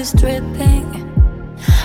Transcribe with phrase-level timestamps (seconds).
[0.00, 0.88] is dripping.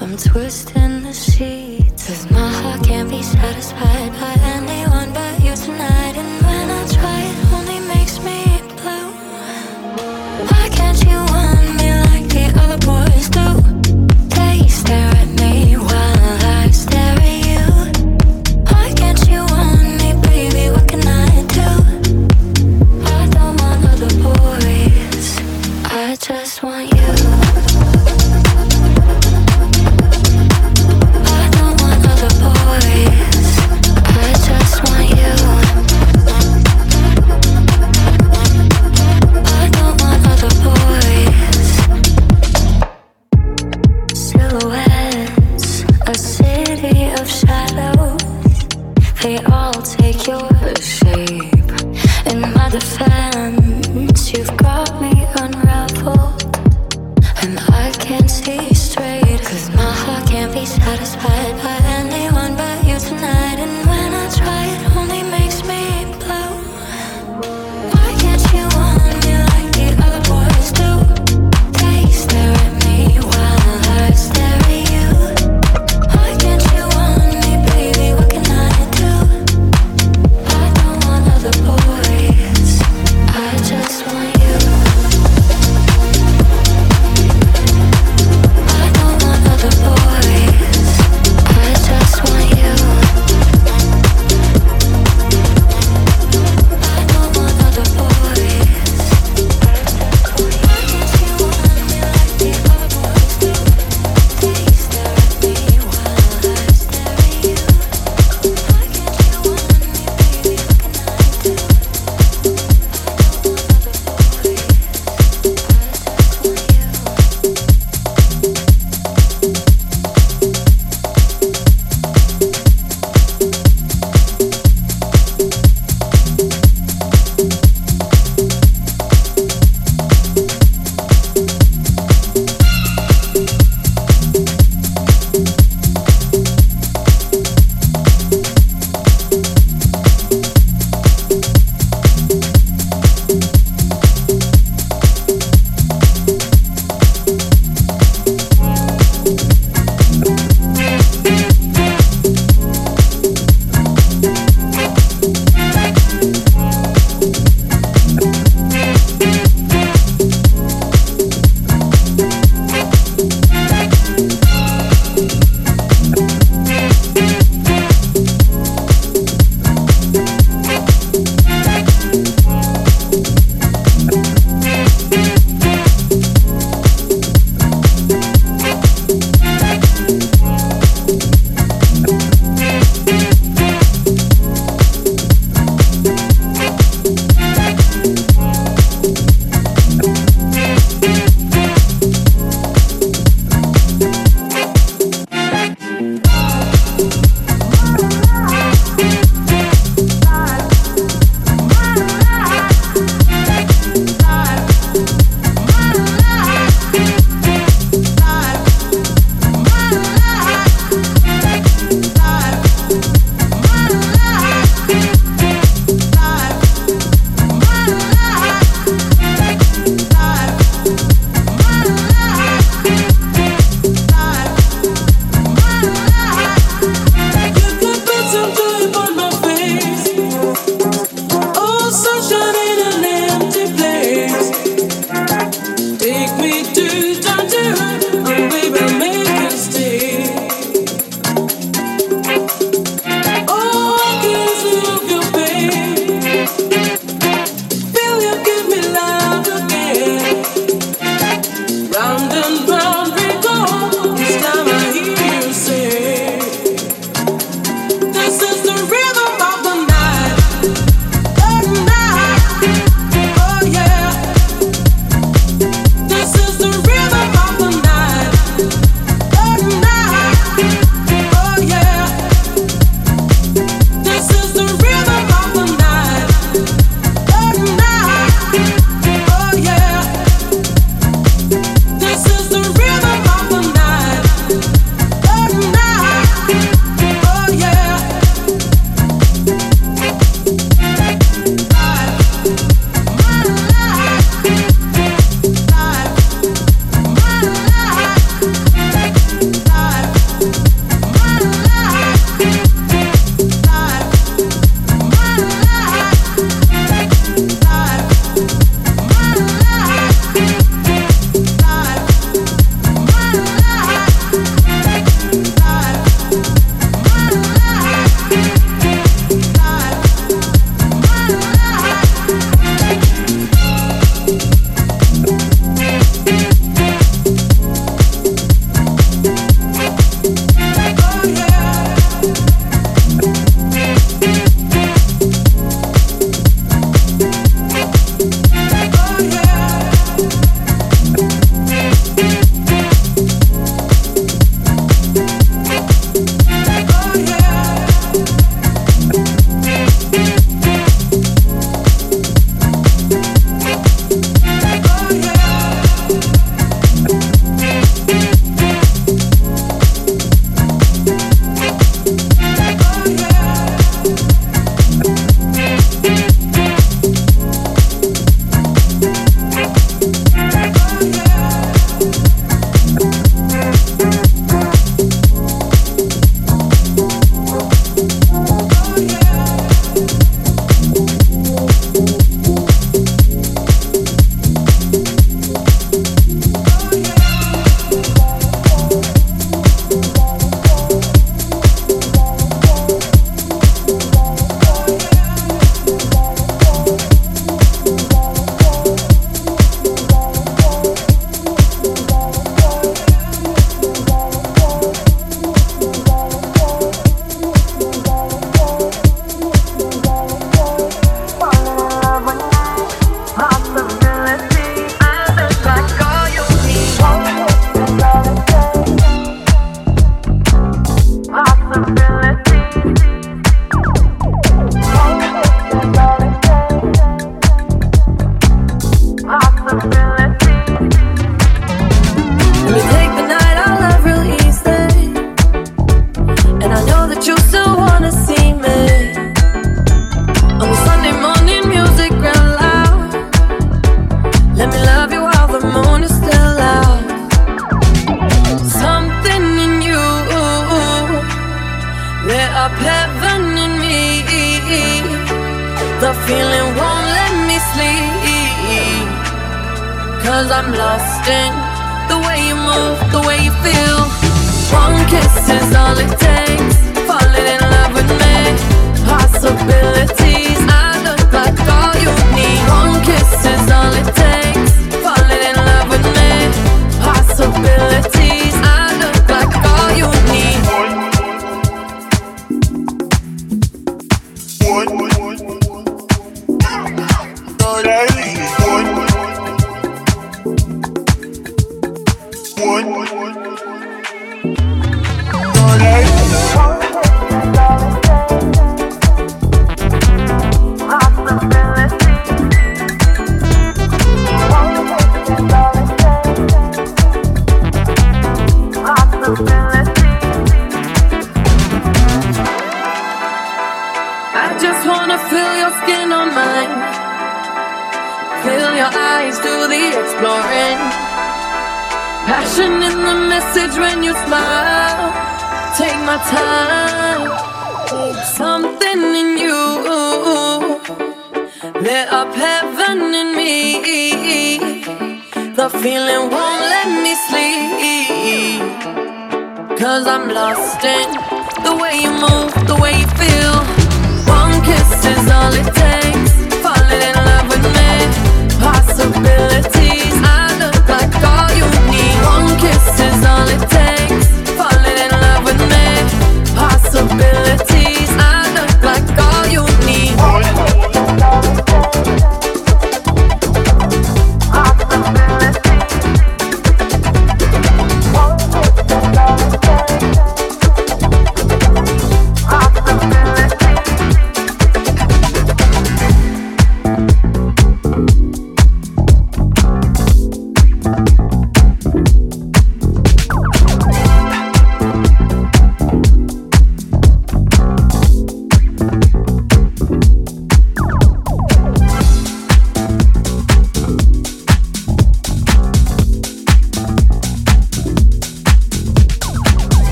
[0.00, 2.06] I'm twisting the sheets.
[2.06, 6.14] Cause my heart can't be satisfied by anyone but you tonight.
[6.22, 8.40] And when I try, it only makes me
[8.78, 9.08] blue.
[10.50, 13.65] Why can't you want me like the other boys do?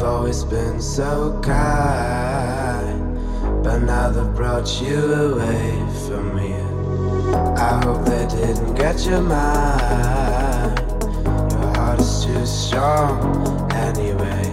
[0.00, 3.14] You've always been so kind,
[3.62, 5.72] but now they've brought you away
[6.06, 6.54] from me.
[7.60, 10.78] I hope they didn't get your mind.
[11.52, 14.48] Your heart is too strong anyway.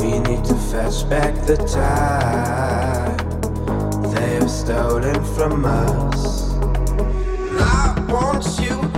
[0.00, 3.16] We need to fetch back the time
[4.12, 6.50] they have stolen from us.
[7.60, 8.97] I want you.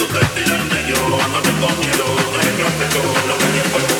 [0.00, 0.56] tu destino,
[0.88, 3.99] yo ando con miedo, no me con lo que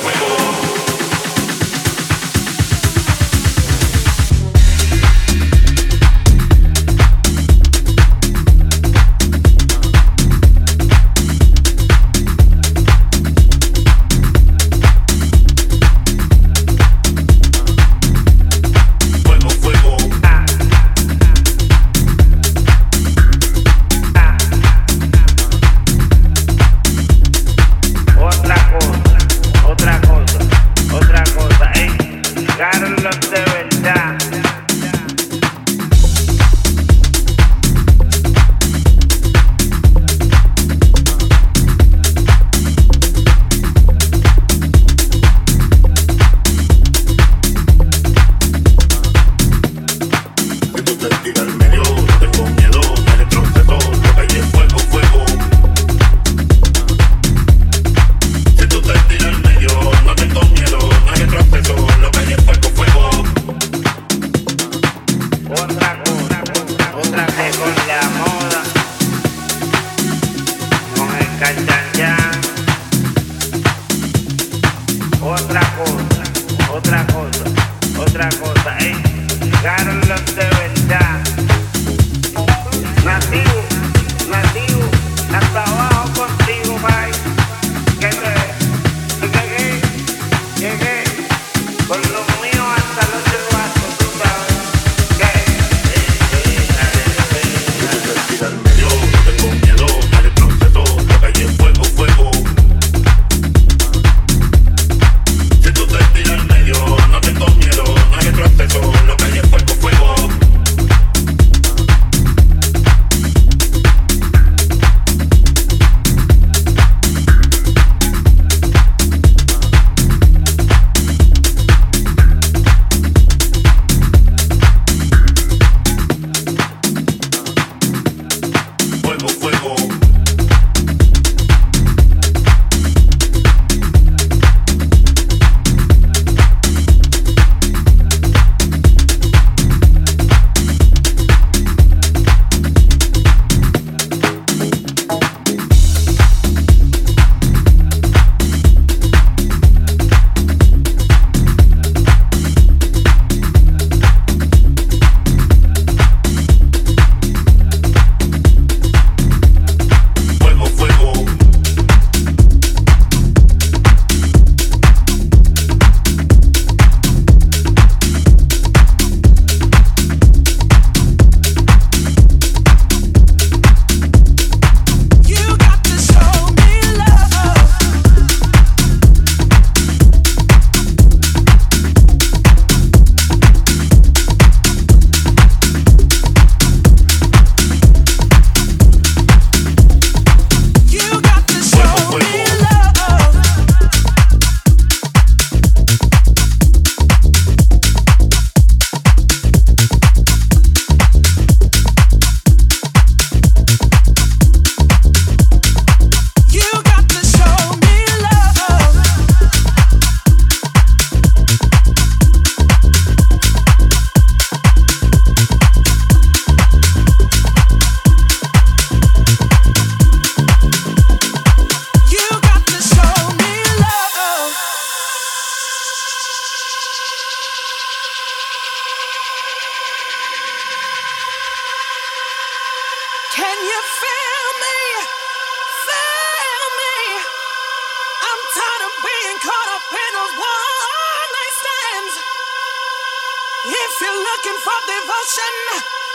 [244.64, 245.54] for devotion.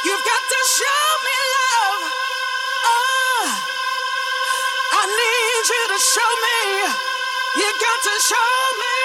[0.05, 2.01] You've got to show me love.
[2.93, 3.43] Oh,
[4.93, 6.59] I need you to show me.
[7.57, 9.04] You've got to show me.